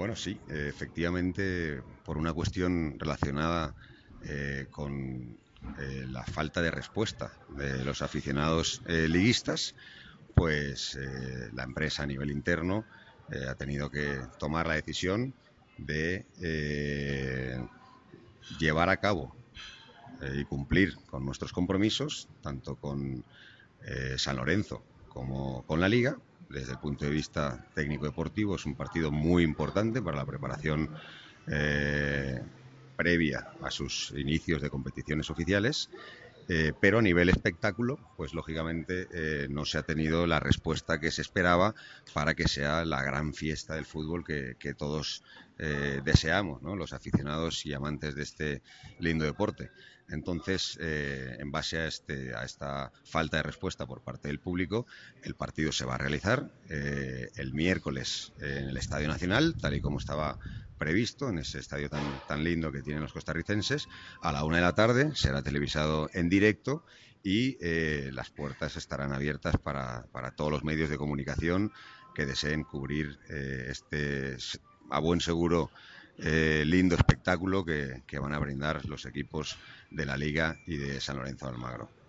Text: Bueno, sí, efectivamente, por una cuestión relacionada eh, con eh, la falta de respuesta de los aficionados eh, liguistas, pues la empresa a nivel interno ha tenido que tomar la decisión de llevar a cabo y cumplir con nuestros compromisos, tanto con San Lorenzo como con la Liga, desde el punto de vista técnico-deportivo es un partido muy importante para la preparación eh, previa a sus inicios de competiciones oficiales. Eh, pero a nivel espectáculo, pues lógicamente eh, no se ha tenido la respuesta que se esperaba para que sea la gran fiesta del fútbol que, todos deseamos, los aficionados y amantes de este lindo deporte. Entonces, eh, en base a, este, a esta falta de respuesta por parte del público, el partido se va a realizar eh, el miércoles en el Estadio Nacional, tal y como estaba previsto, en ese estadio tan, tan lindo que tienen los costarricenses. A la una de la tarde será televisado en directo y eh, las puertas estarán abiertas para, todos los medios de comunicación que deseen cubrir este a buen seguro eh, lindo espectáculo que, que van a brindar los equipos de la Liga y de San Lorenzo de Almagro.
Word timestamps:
Bueno, 0.00 0.16
sí, 0.16 0.40
efectivamente, 0.48 1.82
por 2.06 2.16
una 2.16 2.32
cuestión 2.32 2.98
relacionada 2.98 3.74
eh, 4.22 4.64
con 4.70 5.36
eh, 5.78 6.06
la 6.08 6.24
falta 6.24 6.62
de 6.62 6.70
respuesta 6.70 7.30
de 7.50 7.84
los 7.84 8.00
aficionados 8.00 8.80
eh, 8.86 9.06
liguistas, 9.08 9.74
pues 10.34 10.98
la 11.52 11.64
empresa 11.64 12.04
a 12.04 12.06
nivel 12.06 12.30
interno 12.30 12.86
ha 13.46 13.54
tenido 13.56 13.90
que 13.90 14.22
tomar 14.38 14.68
la 14.68 14.76
decisión 14.76 15.34
de 15.76 16.24
llevar 18.58 18.88
a 18.88 18.96
cabo 18.96 19.36
y 20.34 20.46
cumplir 20.46 20.94
con 21.10 21.26
nuestros 21.26 21.52
compromisos, 21.52 22.26
tanto 22.40 22.74
con 22.76 23.22
San 24.16 24.36
Lorenzo 24.36 24.82
como 25.10 25.62
con 25.66 25.78
la 25.78 25.90
Liga, 25.90 26.16
desde 26.50 26.72
el 26.72 26.78
punto 26.78 27.04
de 27.04 27.12
vista 27.12 27.64
técnico-deportivo 27.74 28.56
es 28.56 28.66
un 28.66 28.74
partido 28.74 29.10
muy 29.10 29.44
importante 29.44 30.02
para 30.02 30.18
la 30.18 30.26
preparación 30.26 30.90
eh, 31.46 32.40
previa 32.96 33.52
a 33.62 33.70
sus 33.70 34.12
inicios 34.16 34.60
de 34.60 34.68
competiciones 34.68 35.30
oficiales. 35.30 35.90
Eh, 36.52 36.72
pero 36.80 36.98
a 36.98 37.02
nivel 37.02 37.28
espectáculo, 37.28 38.00
pues 38.16 38.34
lógicamente 38.34 39.06
eh, 39.12 39.46
no 39.48 39.64
se 39.64 39.78
ha 39.78 39.84
tenido 39.84 40.26
la 40.26 40.40
respuesta 40.40 40.98
que 40.98 41.12
se 41.12 41.22
esperaba 41.22 41.76
para 42.12 42.34
que 42.34 42.48
sea 42.48 42.84
la 42.84 43.04
gran 43.04 43.34
fiesta 43.34 43.74
del 43.74 43.86
fútbol 43.86 44.24
que, 44.24 44.74
todos 44.74 45.22
deseamos, 46.04 46.62
los 46.62 46.94
aficionados 46.94 47.66
y 47.66 47.74
amantes 47.74 48.14
de 48.14 48.22
este 48.22 48.62
lindo 48.98 49.26
deporte. 49.26 49.70
Entonces, 50.10 50.76
eh, 50.80 51.36
en 51.38 51.50
base 51.52 51.78
a, 51.78 51.86
este, 51.86 52.34
a 52.34 52.44
esta 52.44 52.92
falta 53.04 53.38
de 53.38 53.44
respuesta 53.44 53.86
por 53.86 54.02
parte 54.02 54.28
del 54.28 54.40
público, 54.40 54.86
el 55.22 55.34
partido 55.36 55.70
se 55.72 55.84
va 55.84 55.94
a 55.94 55.98
realizar 55.98 56.50
eh, 56.68 57.30
el 57.36 57.54
miércoles 57.54 58.32
en 58.40 58.68
el 58.68 58.76
Estadio 58.76 59.08
Nacional, 59.08 59.54
tal 59.60 59.74
y 59.74 59.80
como 59.80 59.98
estaba 59.98 60.38
previsto, 60.80 61.28
en 61.28 61.38
ese 61.38 61.58
estadio 61.58 61.90
tan, 61.90 62.02
tan 62.26 62.42
lindo 62.42 62.72
que 62.72 62.82
tienen 62.82 63.02
los 63.02 63.12
costarricenses. 63.12 63.86
A 64.22 64.32
la 64.32 64.44
una 64.44 64.56
de 64.56 64.62
la 64.62 64.74
tarde 64.74 65.14
será 65.14 65.42
televisado 65.42 66.08
en 66.14 66.30
directo 66.30 66.84
y 67.22 67.58
eh, 67.60 68.10
las 68.14 68.30
puertas 68.30 68.76
estarán 68.76 69.12
abiertas 69.12 69.58
para, 69.58 70.06
todos 70.36 70.50
los 70.50 70.64
medios 70.64 70.88
de 70.88 70.96
comunicación 70.96 71.70
que 72.14 72.24
deseen 72.24 72.64
cubrir 72.64 73.18
este 73.28 74.36
a 74.90 74.98
buen 74.98 75.20
seguro 75.20 75.70
eh, 76.18 76.64
lindo 76.66 76.96
espectáculo 76.96 77.64
que, 77.64 78.02
que 78.06 78.18
van 78.18 78.32
a 78.32 78.38
brindar 78.38 78.84
los 78.86 79.04
equipos 79.04 79.58
de 79.90 80.06
la 80.06 80.16
Liga 80.16 80.58
y 80.66 80.78
de 80.78 81.00
San 81.00 81.16
Lorenzo 81.16 81.46
de 81.46 81.52
Almagro. 81.52 81.99